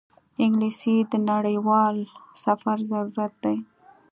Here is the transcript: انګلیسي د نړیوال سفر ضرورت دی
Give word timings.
انګلیسي 0.43 0.95
د 1.11 1.13
نړیوال 1.29 1.97
سفر 2.43 2.77
ضرورت 2.91 3.33
دی 3.43 3.57